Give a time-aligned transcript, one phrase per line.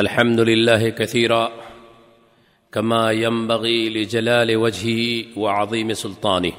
[0.00, 1.52] الحمد لله كثيرا
[2.72, 6.52] كما ينبغي لجلال وجهه وعظيم سلطانه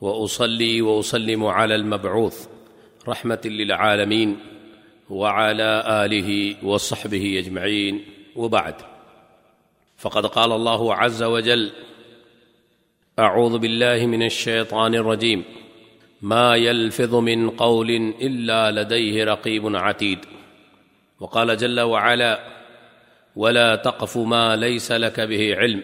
[0.00, 2.46] واصلي واسلم على المبعوث
[3.08, 4.38] رحمه للعالمين
[5.10, 8.04] وعلى اله وصحبه اجمعين
[8.36, 8.74] وبعد.
[9.96, 11.70] فقد قال الله عز وجل
[13.18, 15.44] اعوذ بالله من الشيطان الرجيم.
[16.22, 17.90] ما يلفظ من قول
[18.20, 20.37] الا لديه رقيب عتيد.
[21.20, 22.40] وقال جل وعلا،
[23.36, 25.82] ولا تقف ما ليس لك به علم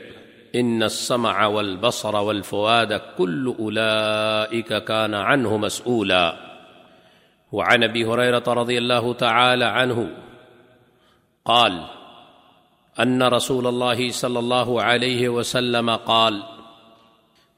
[0.54, 6.36] ان السمع والبصر والفؤاد كل اولئك كان عنه مسؤولا
[7.52, 10.10] وعن ابي هريره رضي الله تعالى عنه،
[11.44, 11.86] قال
[13.00, 16.42] ان رسول الله صلى الله عليه وسلم قال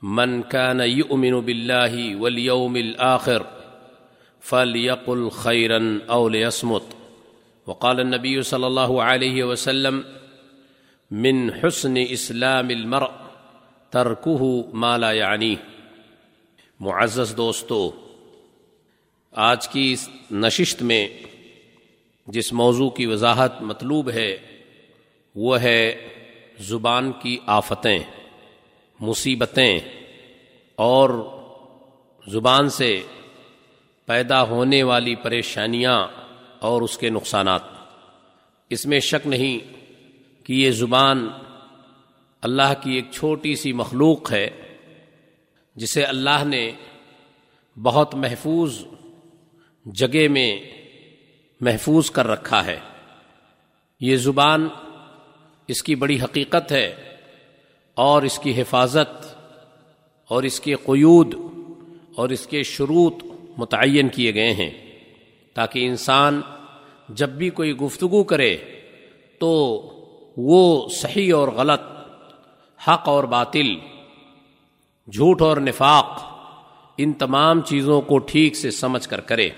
[0.02, 3.46] من كان يؤمن بالله واليوم الاخر
[4.40, 6.95] فليقل خيرا او ليصمت.
[7.66, 10.00] وقال النبي صلى الله عليه وسلم،
[11.10, 13.10] من حسن اسلام المرء
[13.90, 15.56] تركه ما لا يعنيه.
[16.80, 17.90] معزز دوستو،
[19.32, 21.08] آج کی اس نشست میں
[22.26, 24.36] جس موضوع کی وضاحت مطلوب ہے،
[25.34, 26.08] وہ ہے
[26.58, 27.98] زبان کی آفتیں،
[29.00, 29.78] مصیبتیں
[30.76, 31.10] اور
[32.26, 33.02] زبان سے
[34.06, 36.06] پیدا ہونے والی پریشانیاں۔
[36.66, 37.60] اور اس کے نقصانات۔
[38.70, 39.58] اس میں شک نہیں
[40.46, 41.28] کہ یہ زبان
[42.42, 44.50] اللہ کی ایک چھوٹی سی مخلوق ہے،
[45.76, 46.70] جسے اللہ نے
[47.82, 48.84] بہت محفوظ
[49.86, 50.60] جگہ میں
[51.60, 52.78] محفوظ کر رکھا ہے۔
[54.00, 54.68] یہ زبان
[55.66, 56.94] اس کی بڑی حقیقت ہے
[57.94, 59.26] اور اس کی حفاظت
[60.28, 61.34] اور اس کے قیود
[62.16, 63.14] اور اس کے شروط
[63.58, 64.70] متعین کیے گئے ہیں
[65.54, 66.40] تاکہ انسان
[67.08, 68.56] جب بھی کوئی گفتگو کرے
[69.38, 69.82] تو
[70.36, 71.80] وہ صحیح اور غلط،
[72.88, 73.74] حق اور باطل،
[75.12, 76.22] جھوٹ اور نفاق،
[76.98, 79.48] ان تمام چیزوں کو ٹھیک سے سمجھ کر کرے۔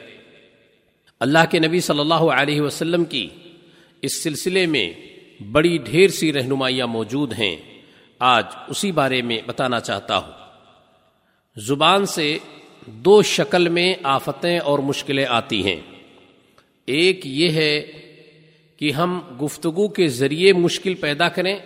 [1.20, 3.28] اللہ کے نبی صلی اللہ علیہ وسلم کی
[4.02, 4.92] اس سلسلے میں
[5.52, 7.56] بڑی ڈھیر سی رہنمائیاں موجود ہیں۔
[8.18, 10.32] آج اسی بارے میں بتانا چاہتا ہوں۔
[11.56, 12.38] زبان سے
[12.86, 15.97] دو شکل میں آفتیں اور مشکلیں آتی ہیں۔
[16.88, 17.80] ایک یہ ہے
[18.76, 21.58] کہ ہم گفتگو کے ذریعے مشکل پیدا کریں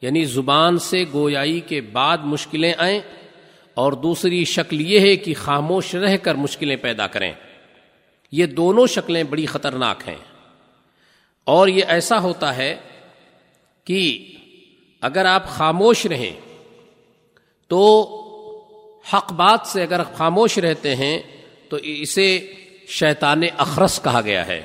[0.00, 3.00] یعنی زبان سے گویائی کے بعد مشکلیں آئیں،
[3.74, 7.32] اور دوسری شکل یہ ہے کہ خاموش رہ کر مشکلیں پیدا کریں۔
[8.32, 10.16] یہ دونوں شکلیں بڑی خطرناک ہیں۔
[11.44, 12.76] اور یہ ایسا ہوتا ہے
[13.84, 14.26] کہ
[15.00, 16.32] اگر آپ خاموش رہیں،
[17.68, 17.80] تو
[19.12, 21.18] حق بات سے اگر خاموش رہتے ہیں،
[21.68, 22.52] تو اسے
[22.90, 24.62] شیطان اخرس کہا گیا ہے۔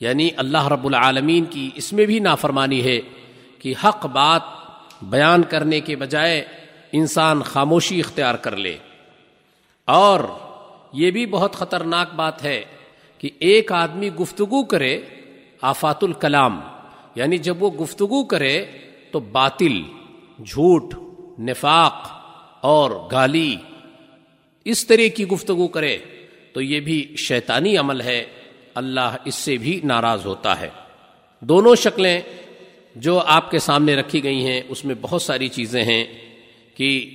[0.00, 3.00] یعنی اللہ رب العالمین کی اس میں بھی نافرمانی ہے
[3.58, 4.42] کہ حق بات
[5.02, 6.44] بیان کرنے کے بجائے
[6.92, 8.76] انسان خاموشی اختیار کر لے۔
[9.84, 10.20] اور
[10.92, 12.64] یہ بھی بہت خطرناک بات ہے
[13.18, 15.00] کہ ایک آدمی گفتگو کرے
[15.60, 16.60] آفات الکلام
[17.14, 18.64] یعنی جب وہ گفتگو کرے
[19.10, 19.82] تو باطل،
[20.46, 20.94] جھوٹ،
[21.40, 22.08] نفاق
[22.60, 23.56] اور گالی
[24.64, 25.98] اس طرح کی گفتگو کرے۔
[26.52, 28.24] تو یہ بھی شیطانی عمل ہے،
[28.74, 30.68] اللہ اس سے بھی ناراض ہوتا ہے۔
[31.40, 32.20] دونوں شکلیں
[32.96, 36.04] جو آپ کے سامنے رکھی گئی ہیں، اس میں بہت ساری چیزیں ہیں
[36.74, 37.10] کہ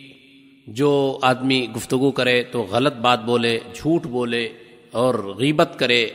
[0.67, 4.49] جو آدمی گفتگو کرے تو غلط بات بولے، جھوٹ بولے
[4.91, 6.09] اور غیبت کرے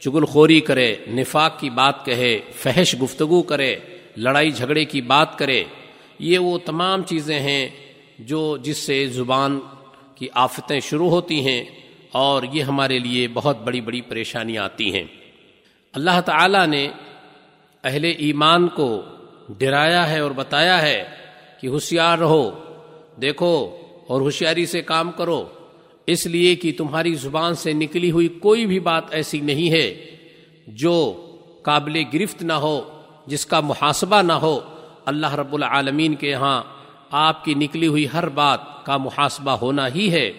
[0.00, 3.76] چگل خوری کرے، نفاق کی بات کہے، فحش گفتگو کرے،
[4.16, 5.64] لڑائی جھگڑے کی بات کرے،
[6.18, 7.68] یہ وہ تمام چیزیں ہیں
[8.18, 9.60] جو جس سے زبان
[10.14, 11.64] کی آفتیں شروع ہوتی ہیں۔
[12.12, 15.04] اور یہ ہمارے لیے بہت بڑی بڑی پریشانیاں آتی ہیں۔
[15.92, 16.88] اللہ تعالیٰ نے
[17.84, 19.02] اہل ایمان کو
[19.58, 21.04] ڈرایا ہے اور بتایا ہے
[21.60, 22.50] کہ ہوشیار رہو،
[23.22, 23.76] دیکھو
[24.06, 25.48] اور ہوشیاری سے کام کرو۔
[26.06, 30.04] اس لیے کہ تمہاری زبان سے نکلی ہوئی کوئی بھی بات ایسی نہیں ہے
[30.66, 31.26] جو
[31.62, 34.60] قابل گرفت نہ ہو، جس کا محاسبہ نہ ہو۔
[35.04, 36.62] اللہ رب العالمین کے یہاں
[37.10, 40.32] آپ کی نکلی ہوئی ہر بات کا محاسبہ ہونا ہی ہے۔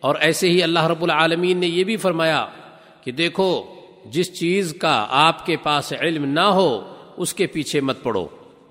[0.00, 2.46] اور ایسے ہی اللہ رب العالمین نے یہ بھی فرمایا
[3.04, 3.62] کہ دیکھو،
[4.04, 8.26] جس چیز کا آپ کے پاس علم نہ ہو، اس کے پیچھے مت پڑو۔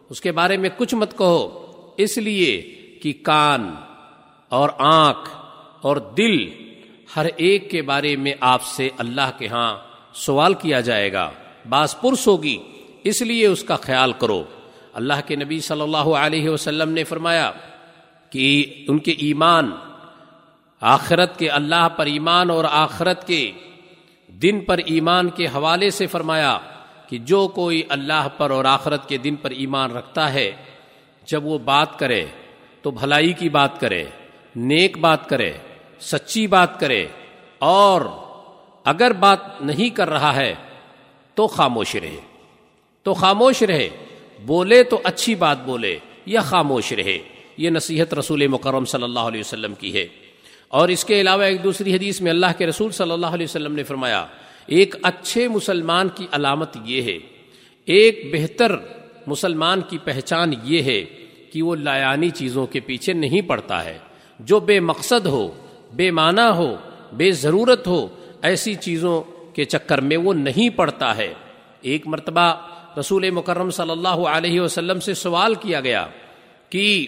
[0.10, 1.60] اس کے بارے میں کچھ مت کہو۔
[1.98, 2.62] اس لیے
[3.04, 3.74] کہ کان
[4.50, 5.30] اور آنکھ
[5.82, 6.50] اور دل
[7.16, 9.78] ہر ایک کے بارے میں آپ سے اللہ کے ہاں
[10.14, 11.32] سوال کیا جائے گا۔
[11.70, 12.58] باس پرس ہوگی۔
[13.04, 14.44] اس لیے اس کا خیال کرو۔
[14.94, 17.52] اللہ کے نبی صلی اللہ علیہ وسلم نے فرمایا
[18.30, 19.72] کہ ان کے ایمان
[20.84, 23.52] آخرت کے اللہ پر ایمان اور آخرت کے
[24.42, 26.58] دن پر ایمان کے حوالے سے فرمایا
[27.10, 30.52] کہ جو کوئی اللہ پر اور آخرت کے دن پر ایمان رکھتا ہے،
[31.26, 32.26] جب وہ بات کرے
[32.82, 34.04] تو بھلائی کی بات کرے،
[34.56, 35.54] نیک بات کرے،
[36.00, 37.08] سچی بات کرے،
[37.60, 38.02] اور
[38.86, 40.54] اگر بات نہیں کر رہا ہے
[41.34, 42.20] تو خاموش رہے۔
[43.04, 43.90] تو خاموش رہے،
[44.46, 47.20] بولے تو اچھی بات بولے یا خاموش رہے،
[47.58, 50.08] یہ نصیحت رسول مکرم صلی اللہ علیہ وسلم کی ہے۔
[50.74, 53.76] اور اس کے علاوہ ایک دوسری حدیث میں اللہ کے رسول صلی اللہ علیہ وسلم
[53.76, 54.26] نے فرمایا،
[54.68, 57.18] ایک اچھے مسلمان کی علامت یہ ہے،
[57.86, 58.72] ایک بہتر
[59.28, 61.06] مسلمان کی پہچان یہ ہے
[61.54, 63.98] کہ وہ لایانی چیزوں کے پیچھے نہیں پڑتا ہے۔
[64.40, 65.52] جو بے مقصد ہو،
[65.94, 66.76] بے معنی ہو،
[67.14, 68.08] بے ضرورت ہو،
[68.42, 69.22] ایسی چیزوں
[69.54, 71.34] کے چکر میں وہ نہیں پڑتا ہے۔
[71.82, 72.56] ایک مرتبہ
[73.00, 76.08] رسول مکرم صلی اللہ علیہ وسلم سے سوال کیا گیا
[76.70, 77.08] کہ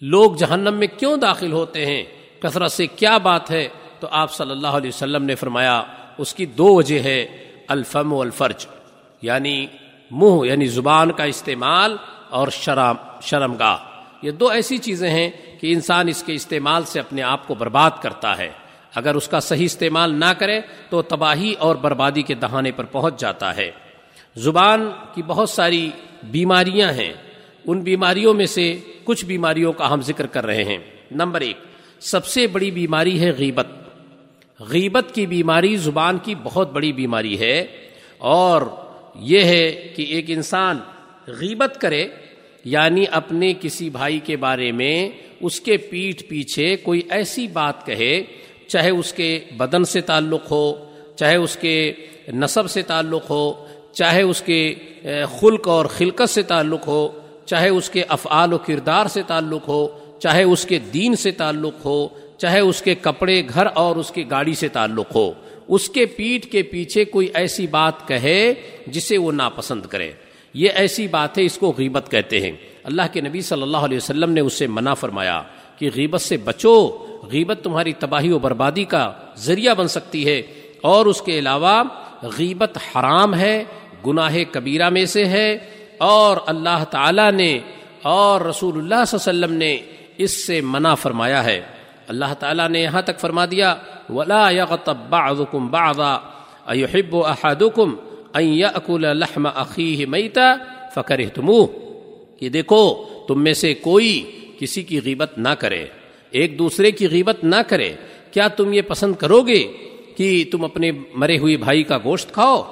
[0.00, 2.04] لوگ جہنم میں کیوں داخل ہوتے ہیں؟
[2.40, 3.68] کثرت سے کیا بات ہے؟
[4.00, 5.82] تو آپ صلی اللہ علیہ وسلم نے فرمایا،
[6.18, 7.26] اس کی دو وجہ ہے
[7.68, 8.66] الفم و الفرج
[9.22, 9.66] یعنی
[10.10, 11.96] منہ یعنی زبان کا استعمال
[12.30, 13.76] اور شرم شرم گاہ
[14.22, 15.30] یہ دو ایسی چیزیں ہیں
[15.60, 18.48] کہ انسان اس کے استعمال سے اپنے آپ کو برباد کرتا ہے۔
[18.94, 20.60] اگر اس کا صحیح استعمال نہ کرے،
[20.90, 23.70] تو تباہی اور بربادی کے دہانے پر پہنچ جاتا ہے۔
[24.36, 25.90] زبان کی بہت ساری
[26.22, 27.12] بیماریاں ہیں۔
[27.64, 30.78] ان بیماریوں میں سے کچھ بیماریوں کا ہم ذکر کر رہے ہیں۔
[31.10, 31.58] نمبر ایک
[32.00, 33.66] سب سے بڑی بیماری ہے غیبت۔
[34.60, 37.66] غیبت کی بیماری زبان کی بہت بڑی بیماری ہے
[38.18, 38.62] اور
[39.14, 40.78] یہ ہے کہ ایک انسان
[41.26, 42.08] غیبت کرے
[42.64, 45.08] یعنی اپنے کسی بھائی کے بارے میں
[45.40, 48.22] اس کے پیٹھ پیچھے کوئی ایسی بات کہے،
[48.68, 50.84] چاہے اس کے بدن سے تعلق ہو،
[51.16, 51.92] چاہے اس کے
[52.34, 54.74] نصب سے تعلق ہو، چاہے اس کے
[55.40, 57.08] خلق اور خلقت سے تعلق ہو،
[57.46, 59.86] چاہے اس کے افعال و کردار سے تعلق ہو
[60.18, 62.08] چاہے اس کے دین سے تعلق ہو،
[62.38, 65.32] چاہے اس کے کپڑے گھر اور اس کی گاڑی سے تعلق ہو،
[65.68, 68.54] اس کے پیٹ کے پیچھے کوئی ایسی بات کہے
[68.86, 70.12] جسے وہ ناپسند کرے۔
[70.54, 72.52] یہ ایسی بات ہے اس کو غیبت کہتے ہیں۔
[72.84, 75.42] اللہ کے نبی صلی اللہ علیہ وسلم نے اس سے منع فرمایا
[75.78, 76.88] کہ غیبت سے بچو،
[77.32, 80.42] غیبت تمہاری تباہی و بربادی کا ذریعہ بن سکتی ہے
[80.80, 81.82] اور اس کے علاوہ
[82.22, 83.64] غیبت حرام ہے،
[84.06, 85.58] گناہ کبیرہ میں سے ہے
[85.98, 87.58] اور اللہ تعالی نے
[88.02, 89.78] اور رسول اللہ صلی اللہ علیہ وسلم نے
[90.18, 91.60] اس سے منع فرمایا ہے۔
[92.08, 93.76] اللہ تعالیٰ نے یہاں تک فرما دیا،
[94.08, 96.14] ولا يغتب بعضكم بعضا
[96.66, 97.94] ايحب احدكم
[98.34, 100.54] ان ياكل لحم اخيه ميتا
[100.94, 101.66] فكرهتموه۔
[102.40, 105.86] کہ دیکھو، تم میں سے کوئی کسی کی غیبت نہ کرے،
[106.30, 107.92] ایک دوسرے کی غیبت نہ کرے۔
[108.30, 109.72] کیا تم یہ پسند کرو گے
[110.16, 112.62] کہ تم اپنے مرے ہوئے بھائی کا گوشت کھاؤ؟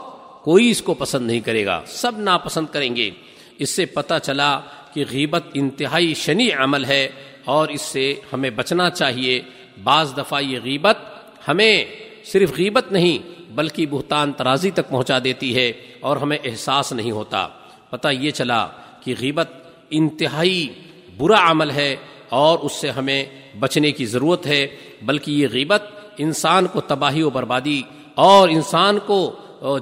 [0.43, 3.11] کوئی اس کو پسند نہیں کرے گا، سب ناپسند کریں گے۔
[3.59, 4.61] اس سے پتہ چلا
[4.95, 7.09] کہ غیبت انتہائی شنی عمل ہے۔
[7.45, 9.41] اور اس سے ہمیں بچنا چاہیے۔
[9.85, 10.97] بعض دفعہ یہ غیبت
[11.49, 11.85] ہمیں
[12.25, 13.19] صرف غیبت نہیں،
[13.51, 17.49] بلکہ بہتان ترازی تک پہنچا دیتی ہے اور ہمیں احساس نہیں ہوتا۔
[17.91, 18.67] پتہ یہ چلا
[19.01, 19.51] کہ غیبت
[19.91, 20.69] انتہائی
[21.17, 21.97] برا عمل ہے
[22.29, 23.25] اور اس سے ہمیں
[23.61, 24.67] بچنے کی ضرورت ہے،
[25.03, 25.83] بلکہ یہ غیبت
[26.19, 27.83] انسان کو تباہی و بربادی
[28.15, 29.37] اور انسان کو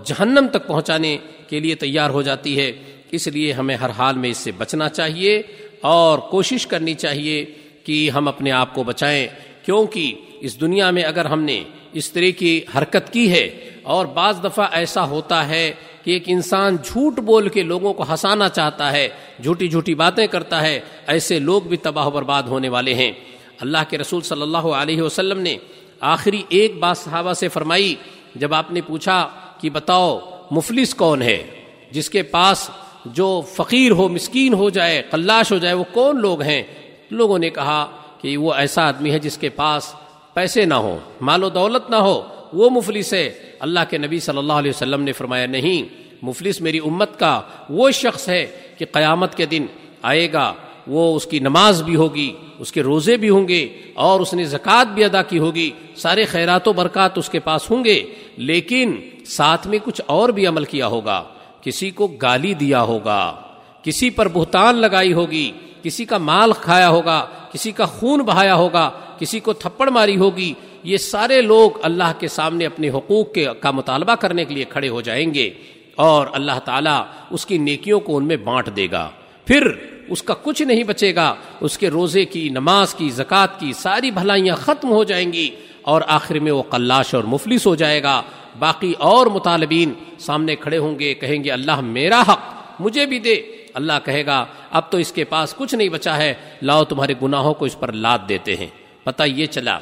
[0.04, 1.18] جہنم تک پہنچانے
[1.48, 2.72] کے لیے تیار ہو جاتی ہے۔
[3.10, 5.42] اس لیے ہمیں ہر حال میں اس سے بچنا چاہیے۔
[5.82, 7.44] اور کوشش کرنی چاہیے
[7.84, 9.26] کہ ہم اپنے آپ کو بچائیں،
[9.64, 11.62] کیونکہ اس دنیا میں اگر ہم نے
[11.92, 13.48] اس طرح کی حرکت کی ہے
[13.82, 15.72] اور بعض دفعہ ایسا ہوتا ہے
[16.04, 19.08] کہ ایک انسان جھوٹ بول کے لوگوں کو ہنسانا چاہتا ہے،
[19.42, 23.12] جھوٹی جھوٹی باتیں کرتا ہے، ایسے لوگ بھی تباہ و برباد ہونے والے ہیں۔
[23.60, 25.56] اللہ کے رسول صلی اللہ علیہ وسلم نے
[26.00, 27.94] آخری ایک بات صحابہ سے فرمائی،
[28.34, 29.28] جب آپ نے پوچھا
[29.60, 30.18] کہ بتاؤ
[30.50, 31.42] مفلس کون ہے،
[31.90, 32.70] جس کے پاس
[33.04, 36.62] جو فقیر ہو، مسکین ہو جائے، قلاش ہو جائے، وہ کون لوگ ہیں؟
[37.10, 37.86] لوگوں نے کہا
[38.20, 39.94] کہ وہ ایسا آدمی ہے جس کے پاس
[40.34, 44.38] پیسے نہ ہوں، مال و دولت نہ ہو، وہ مفلس ہے۔ اللہ کے نبی صلی
[44.38, 45.82] اللہ علیہ وسلم نے فرمایا، نہیں،
[46.22, 47.40] مفلس میری امت کا
[47.70, 48.46] وہ شخص ہے
[48.78, 49.66] کہ قیامت کے دن
[50.02, 50.52] آئے گا،
[50.86, 54.44] وہ اس کی نماز بھی ہوگی، اس کے روزے بھی ہوں گے، اور اس نے
[54.44, 58.02] زکوٰۃ بھی ادا کی ہوگی، سارے خیرات و برکات اس کے پاس ہوں گے،
[58.36, 61.24] لیکن ساتھ میں کچھ اور بھی عمل کیا ہوگا۔
[61.62, 63.34] کسی کو گالی دیا ہوگا،
[63.82, 65.50] کسی پر بہتان لگائی ہوگی،
[65.82, 70.52] کسی کا مال کھایا ہوگا، کسی کا خون بہایا ہوگا، کسی کو تھپڑ ماری ہوگی،
[70.84, 74.88] یہ سارے لوگ اللہ کے سامنے اپنے حقوق کے کا مطالبہ کرنے کے لیے کھڑے
[74.88, 75.50] ہو جائیں گے
[75.94, 79.08] اور اللہ تعالیٰ اس کی نیکیوں کو ان میں بانٹ دے گا۔
[79.44, 79.70] پھر
[80.08, 84.10] اس کا کچھ نہیں بچے گا، اس کے روزے کی، نماز کی، زکوٰۃ کی ساری
[84.10, 85.48] بھلائیاں ختم ہو جائیں گی۔
[85.82, 88.22] اور آخر میں وہ قلاش اور مفلس ہو جائے گا۔
[88.58, 92.40] باقی اور مطالبین سامنے کھڑے ہوں گے، کہیں گے، اللہ میرا حق،
[92.80, 93.42] مجھے بھی دے۔
[93.74, 97.54] اللہ کہے گا، اب تو اس کے پاس کچھ نہیں بچا ہے، لاؤ تمہارے گناہوں
[97.54, 98.66] کو اس پر لاد دیتے ہیں۔
[99.04, 99.78] پتہ یہ چلا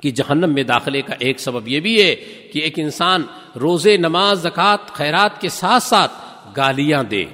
[0.00, 2.14] کہ جہنم میں داخلے کا ایک سبب یہ بھی ہے
[2.52, 3.22] کہ ایک انسان
[3.60, 6.12] روزے، نماز، زکوٰۃ، خیرات کے ساتھ ساتھ
[6.56, 7.24] گالیاں دے،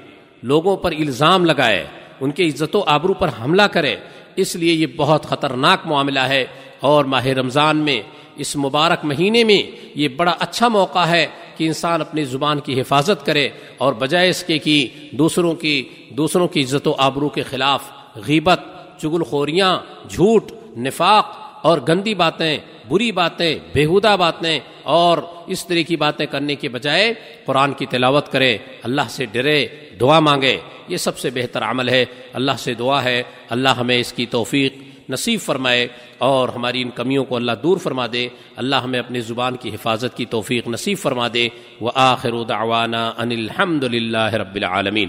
[0.42, 1.86] لوگوں پر الزام لگائے،
[2.20, 3.96] ان کے عزت و آبرو پر حملہ کرے۔
[4.36, 6.44] اس لیے یہ بہت خطرناک معاملہ ہے۔
[6.80, 8.02] اور ماہ رمضان میں،
[8.36, 13.26] اس مبارک مہینے میں یہ بڑا اچھا موقع ہے کہ انسان اپنی زبان کی حفاظت
[13.26, 17.82] کرے اور بجائے اس کے کی دوسروں کی دوسروں کی عزت و آبرو کے خلاف
[18.14, 18.60] غیبت
[19.02, 19.78] چگل خوریاں
[20.10, 26.54] جھوٹ، نفاق اور گندی باتیں، بری باتیں بےحودہ باتیں اور اس طرح کی باتیں کرنے
[26.54, 27.14] کے بجائے
[27.44, 29.66] قرآن کی تلاوت کرے، اللہ سے ڈرے،
[30.00, 34.12] دعا مانگے۔ یہ سب سے بہتر عمل ہے۔ اللہ سے دعا ہے۔ اللہ ہمیں اس
[34.12, 34.74] کی توفیق
[35.08, 39.56] نصیب فرمائے اور ہماری ان کمیوں کو اللہ دور فرما دے۔ اللہ ہمیں اپنی زبان
[39.56, 41.48] کی حفاظت کی توفیق نصیب فرما دے۔
[41.80, 45.08] وہ آخر دعوانا ان الحمد للہ رب العالمین۔